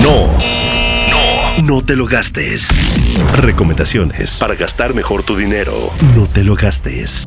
No. 0.00 0.26
No. 1.10 1.62
No 1.62 1.84
te 1.84 1.96
lo 1.96 2.06
gastes. 2.06 2.68
Recomendaciones 3.36 4.38
para 4.40 4.54
gastar 4.54 4.94
mejor 4.94 5.22
tu 5.22 5.36
dinero. 5.36 5.90
No 6.14 6.26
te 6.26 6.44
lo 6.44 6.54
gastes. 6.54 7.24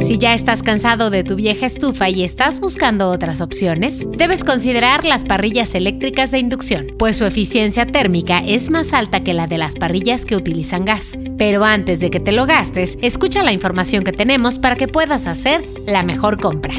Si 0.00 0.18
ya 0.18 0.34
estás 0.34 0.62
cansado 0.62 1.10
de 1.10 1.22
tu 1.22 1.36
vieja 1.36 1.66
estufa 1.66 2.08
y 2.08 2.24
estás 2.24 2.60
buscando 2.60 3.10
otras 3.10 3.40
opciones, 3.40 4.06
debes 4.10 4.42
considerar 4.44 5.04
las 5.04 5.24
parrillas 5.24 5.74
eléctricas 5.74 6.30
de 6.30 6.38
inducción, 6.38 6.86
pues 6.98 7.16
su 7.16 7.24
eficiencia 7.24 7.86
térmica 7.86 8.38
es 8.38 8.70
más 8.70 8.92
alta 8.92 9.22
que 9.22 9.32
la 9.32 9.46
de 9.46 9.58
las 9.58 9.74
parrillas 9.74 10.24
que 10.24 10.36
utilizan 10.36 10.84
gas. 10.84 11.16
Pero 11.38 11.64
antes 11.64 12.00
de 12.00 12.10
que 12.10 12.20
te 12.20 12.32
lo 12.32 12.46
gastes, 12.46 12.96
escucha 13.02 13.42
la 13.42 13.52
información 13.52 14.02
que 14.04 14.12
tenemos 14.12 14.58
para 14.58 14.76
que 14.76 14.88
puedas 14.88 15.26
hacer 15.26 15.62
la 15.86 16.02
mejor 16.02 16.40
compra. 16.40 16.74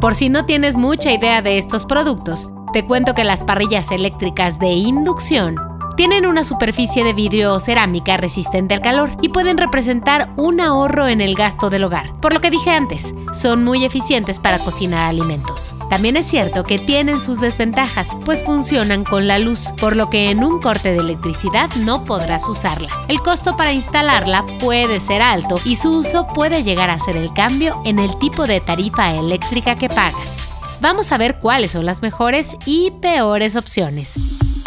Por 0.00 0.14
si 0.14 0.28
no 0.28 0.44
tienes 0.46 0.76
mucha 0.76 1.12
idea 1.12 1.40
de 1.40 1.58
estos 1.58 1.86
productos, 1.86 2.48
te 2.74 2.84
cuento 2.84 3.14
que 3.14 3.22
las 3.22 3.44
parrillas 3.44 3.92
eléctricas 3.92 4.58
de 4.58 4.72
inducción 4.72 5.54
tienen 5.96 6.26
una 6.26 6.42
superficie 6.42 7.04
de 7.04 7.12
vidrio 7.12 7.54
o 7.54 7.60
cerámica 7.60 8.16
resistente 8.16 8.74
al 8.74 8.80
calor 8.80 9.12
y 9.22 9.28
pueden 9.28 9.58
representar 9.58 10.32
un 10.36 10.60
ahorro 10.60 11.06
en 11.06 11.20
el 11.20 11.36
gasto 11.36 11.70
del 11.70 11.84
hogar. 11.84 12.12
Por 12.20 12.34
lo 12.34 12.40
que 12.40 12.50
dije 12.50 12.72
antes, 12.72 13.14
son 13.32 13.62
muy 13.62 13.84
eficientes 13.84 14.40
para 14.40 14.58
cocinar 14.58 15.08
alimentos. 15.08 15.76
También 15.88 16.16
es 16.16 16.26
cierto 16.26 16.64
que 16.64 16.80
tienen 16.80 17.20
sus 17.20 17.40
desventajas, 17.40 18.16
pues 18.24 18.42
funcionan 18.42 19.04
con 19.04 19.28
la 19.28 19.38
luz, 19.38 19.72
por 19.80 19.94
lo 19.94 20.10
que 20.10 20.30
en 20.30 20.42
un 20.42 20.60
corte 20.60 20.90
de 20.90 20.98
electricidad 20.98 21.70
no 21.76 22.04
podrás 22.04 22.48
usarla. 22.48 22.88
El 23.06 23.20
costo 23.20 23.56
para 23.56 23.72
instalarla 23.72 24.44
puede 24.58 24.98
ser 24.98 25.22
alto 25.22 25.60
y 25.64 25.76
su 25.76 25.98
uso 25.98 26.26
puede 26.26 26.64
llegar 26.64 26.90
a 26.90 26.98
ser 26.98 27.16
el 27.16 27.32
cambio 27.32 27.80
en 27.84 28.00
el 28.00 28.18
tipo 28.18 28.48
de 28.48 28.60
tarifa 28.60 29.14
eléctrica 29.14 29.78
que 29.78 29.88
pagas. 29.88 30.53
Vamos 30.80 31.12
a 31.12 31.18
ver 31.18 31.38
cuáles 31.38 31.72
son 31.72 31.86
las 31.86 32.02
mejores 32.02 32.56
y 32.66 32.90
peores 33.00 33.56
opciones. 33.56 34.14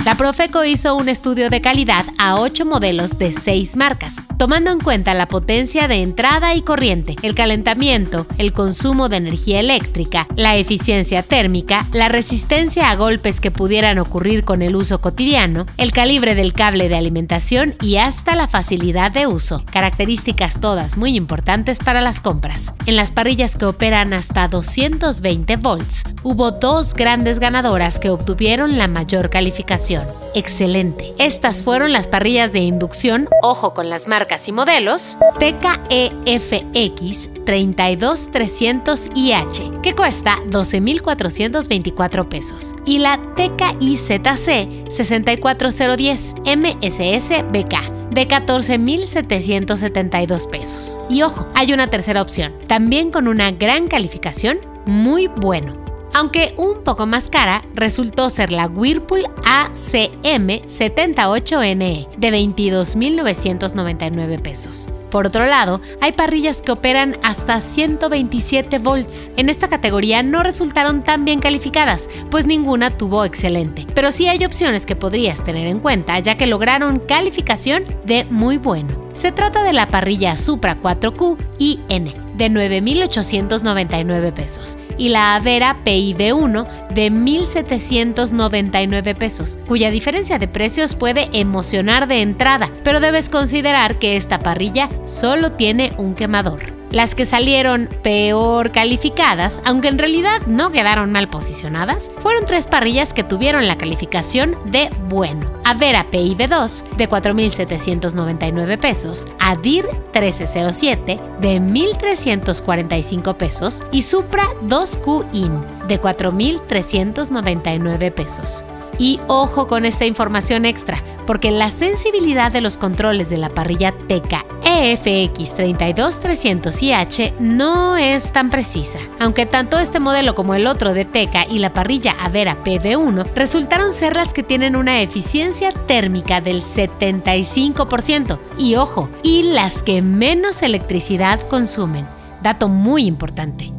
La 0.08 0.16
Profeco 0.16 0.64
hizo 0.64 0.96
un 0.96 1.10
estudio 1.10 1.50
de 1.50 1.60
calidad 1.60 2.06
a 2.18 2.40
8 2.40 2.66
modelos 2.66 3.20
de 3.20 3.34
6 3.34 3.76
marcas, 3.76 4.16
tomando 4.38 4.72
en 4.72 4.80
cuenta 4.80 5.14
la 5.14 5.28
potencia 5.28 5.90
de 5.90 5.96
entrada 5.96 6.56
y 6.56 6.62
corriente, 6.62 7.18
el 7.24 7.36
calentamiento, 7.36 8.26
el 8.38 8.54
consumo 8.54 9.10
de 9.10 9.18
energía 9.18 9.60
eléctrica, 9.60 10.26
la 10.38 10.56
eficiencia 10.56 11.24
térmica, 11.24 11.90
la 11.92 12.08
resistencia 12.08 12.90
a 12.90 12.96
golpes 12.96 13.42
que 13.42 13.52
pudieran 13.52 14.00
ocurrir 14.00 14.46
con 14.46 14.62
el 14.62 14.78
uso 14.78 15.02
cotidiano, 15.02 15.66
el 15.76 15.92
calibre 15.92 16.36
del 16.36 16.54
cable 16.54 16.88
de 16.88 16.96
alimentación 16.96 17.76
y 17.82 17.98
hasta 17.98 18.38
la 18.38 18.48
facilidad 18.48 19.12
de 19.12 19.28
uso, 19.28 19.66
características 19.70 20.62
todas 20.62 20.96
muy 20.96 21.18
importantes 21.18 21.80
para 21.80 22.00
las 22.00 22.22
compras. 22.22 22.72
En 22.86 22.96
las 22.96 23.12
parrillas 23.12 23.58
que 23.58 23.66
operan 23.66 24.14
hasta 24.14 24.48
220 24.48 25.58
volts, 25.58 26.06
hubo 26.24 26.52
dos 26.52 26.94
grandes 26.94 27.40
ganadoras 27.40 28.00
que 28.00 28.10
obtuvieron 28.10 28.78
la 28.78 28.88
mayor 28.88 29.30
calificación. 29.30 29.97
Excelente. 30.34 31.14
Estas 31.18 31.64
fueron 31.64 31.92
las 31.94 32.08
parrillas 32.08 32.54
de 32.54 32.60
inducción, 32.60 33.28
ojo 33.42 33.74
con 33.74 33.90
las 33.90 34.08
marcas 34.08 34.48
y 34.48 34.52
modelos, 34.52 35.18
TKEFX 35.40 37.32
32300IH, 37.46 39.82
que 39.82 39.96
cuesta 39.96 40.38
12.424 40.50 42.30
pesos, 42.30 42.76
y 42.86 43.00
la 43.00 43.20
TKIZC 43.36 44.90
64010 44.90 46.36
MSS-BK 46.46 48.12
de 48.12 48.28
14.772 48.28 50.48
pesos. 50.50 51.00
Y 51.10 51.24
ojo, 51.24 51.48
hay 51.56 51.74
una 51.74 51.88
tercera 51.88 52.22
opción, 52.22 52.54
también 52.68 53.10
con 53.12 53.28
una 53.28 53.50
gran 53.52 53.88
calificación, 53.88 54.60
muy 54.86 55.28
bueno 55.28 55.87
aunque 56.18 56.54
un 56.58 56.84
poco 56.84 57.06
más 57.06 57.30
cara, 57.30 57.64
resultó 57.76 58.32
ser 58.32 58.52
la 58.52 58.66
Whirlpool 58.66 59.28
ACM 59.46 60.66
78NE 60.66 62.08
de 62.18 62.32
22.999 62.32 64.42
pesos. 64.42 64.90
Por 65.12 65.28
otro 65.28 65.46
lado, 65.46 65.80
hay 66.02 66.14
parrillas 66.14 66.64
que 66.64 66.72
operan 66.72 67.16
hasta 67.22 67.62
127 67.62 68.80
volts. 68.80 69.30
En 69.38 69.48
esta 69.48 69.68
categoría 69.68 70.24
no 70.24 70.42
resultaron 70.42 71.04
tan 71.04 71.24
bien 71.24 71.40
calificadas, 71.40 72.10
pues 72.32 72.48
ninguna 72.48 72.98
tuvo 72.98 73.24
excelente. 73.24 73.86
Pero 73.94 74.12
sí 74.12 74.28
hay 74.28 74.44
opciones 74.44 74.88
que 74.88 74.96
podrías 74.96 75.44
tener 75.44 75.68
en 75.68 75.80
cuenta, 75.80 76.18
ya 76.18 76.36
que 76.36 76.48
lograron 76.48 76.98
calificación 76.98 77.84
de 78.06 78.26
muy 78.26 78.58
bueno. 78.58 79.06
Se 79.14 79.32
trata 79.32 79.64
de 79.64 79.74
la 79.74 79.88
parrilla 79.88 80.36
Supra 80.36 80.82
4Q 80.82 81.38
IN 81.60 82.12
de 82.36 82.50
9.899 82.50 84.34
pesos 84.34 84.80
y 84.98 85.10
la 85.10 85.36
Avera 85.36 85.78
PIB1 85.84 86.88
de 86.90 87.12
1.799 87.12 89.16
pesos, 89.16 89.60
cuya 89.68 89.92
diferencia 89.92 90.40
de 90.40 90.48
precios 90.48 90.96
puede 90.96 91.30
emocionar 91.34 92.08
de 92.08 92.22
entrada, 92.22 92.72
pero 92.84 93.00
debes 93.00 93.30
considerar 93.30 94.00
que 94.00 94.16
esta 94.16 94.40
parrilla 94.40 94.90
solo 95.06 95.52
tiene 95.54 95.94
un 95.98 96.16
quemador. 96.16 96.77
Las 96.92 97.16
que 97.16 97.26
salieron 97.26 97.90
peor 98.02 98.72
calificadas, 98.72 99.62
aunque 99.66 99.90
en 99.90 99.98
realidad 99.98 100.40
no 100.48 100.72
quedaron 100.72 101.12
mal 101.12 101.28
posicionadas, 101.28 102.10
fueron 102.20 102.46
tres 102.46 102.66
parrillas 102.66 103.14
que 103.14 103.26
tuvieron 103.26 103.68
la 103.68 103.78
calificación 103.78 104.56
de 104.66 104.90
bueno. 105.10 105.52
Avera 105.66 106.10
PIB2 106.10 106.96
de 106.96 107.10
4.799 107.10 108.80
pesos, 108.80 109.28
Adir 109.40 109.86
1307 110.14 111.20
de 111.42 111.60
1.345 111.60 113.36
pesos 113.36 113.84
y 113.92 114.04
Supra 114.04 114.46
2Q 114.64 115.26
IN 115.34 115.52
de 115.90 116.00
4.399 116.00 118.14
pesos. 118.14 118.64
Y 118.98 119.20
ojo 119.28 119.68
con 119.68 119.86
esta 119.86 120.06
información 120.06 120.66
extra, 120.66 121.04
porque 121.26 121.52
la 121.52 121.72
sensibilidad 121.72 122.52
de 122.52 122.62
los 122.62 122.78
controles 122.78 123.30
de 123.30 123.38
la 123.38 123.50
parrilla 123.50 123.92
TECA 123.92 124.46
EFX 124.78 125.56
32300IH 125.56 127.40
no 127.40 127.96
es 127.98 128.32
tan 128.32 128.50
precisa, 128.50 129.00
aunque 129.20 129.46
tanto 129.46 129.80
este 129.80 130.00
modelo 130.00 130.36
como 130.36 130.56
el 130.56 130.68
otro 130.68 130.94
de 130.94 131.06
TECA 131.06 131.48
y 131.50 131.60
la 131.60 131.74
parrilla 131.74 132.16
Avera 132.20 132.64
PV1 132.64 133.26
resultaron 133.34 133.94
ser 133.94 134.16
las 134.16 134.34
que 134.34 134.44
tienen 134.44 134.76
una 134.76 135.02
eficiencia 135.02 135.72
térmica 135.72 136.42
del 136.42 136.62
75%, 136.62 138.40
y 138.58 138.76
ojo, 138.76 139.10
y 139.24 139.44
las 139.44 139.84
que 139.84 140.02
menos 140.02 140.62
electricidad 140.62 141.40
consumen. 141.48 142.06
Dato 142.42 142.68
muy 142.68 143.06
importante. 143.06 143.77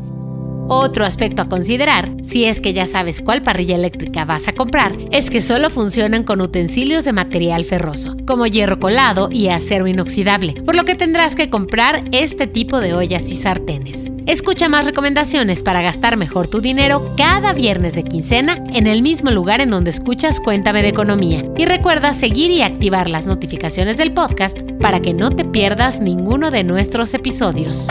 Otro 0.68 1.06
aspecto 1.06 1.40
a 1.40 1.48
considerar, 1.48 2.12
si 2.22 2.44
es 2.44 2.60
que 2.60 2.74
ya 2.74 2.86
sabes 2.86 3.22
cuál 3.22 3.42
parrilla 3.42 3.74
eléctrica 3.74 4.26
vas 4.26 4.48
a 4.48 4.52
comprar, 4.52 4.94
es 5.10 5.30
que 5.30 5.40
solo 5.40 5.70
funcionan 5.70 6.24
con 6.24 6.42
utensilios 6.42 7.04
de 7.04 7.14
material 7.14 7.64
ferroso, 7.64 8.16
como 8.26 8.46
hierro 8.46 8.78
colado 8.78 9.30
y 9.32 9.48
acero 9.48 9.86
inoxidable, 9.86 10.52
por 10.64 10.76
lo 10.76 10.84
que 10.84 10.94
tendrás 10.94 11.34
que 11.34 11.48
comprar 11.48 12.04
este 12.12 12.46
tipo 12.46 12.80
de 12.80 12.92
ollas 12.92 13.30
y 13.30 13.34
sartenes. 13.34 14.12
Escucha 14.26 14.68
más 14.68 14.84
recomendaciones 14.84 15.62
para 15.62 15.80
gastar 15.80 16.18
mejor 16.18 16.48
tu 16.48 16.60
dinero 16.60 17.14
cada 17.16 17.54
viernes 17.54 17.94
de 17.94 18.04
quincena 18.04 18.62
en 18.74 18.86
el 18.86 19.00
mismo 19.00 19.30
lugar 19.30 19.62
en 19.62 19.70
donde 19.70 19.88
escuchas 19.88 20.38
Cuéntame 20.38 20.82
de 20.82 20.88
Economía. 20.88 21.46
Y 21.56 21.64
recuerda 21.64 22.12
seguir 22.12 22.50
y 22.50 22.60
activar 22.60 23.08
las 23.08 23.26
notificaciones 23.26 23.96
del 23.96 24.12
podcast 24.12 24.58
para 24.82 25.00
que 25.00 25.14
no 25.14 25.30
te 25.30 25.46
pierdas 25.46 26.00
ninguno 26.00 26.50
de 26.50 26.62
nuestros 26.62 27.14
episodios. 27.14 27.88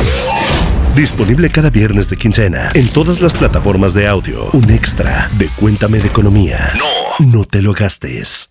Disponible 0.97 1.51
cada 1.51 1.69
viernes 1.69 2.09
de 2.09 2.17
quincena 2.17 2.71
en 2.73 2.89
todas 2.89 3.21
las 3.21 3.35
plataformas 3.35 3.93
de 3.93 4.07
audio. 4.07 4.49
Un 4.53 4.71
extra 4.71 5.29
de 5.37 5.47
Cuéntame 5.49 5.99
de 5.99 6.07
Economía. 6.07 6.73
No, 6.79 7.25
no 7.27 7.45
te 7.45 7.61
lo 7.61 7.71
gastes. 7.71 8.49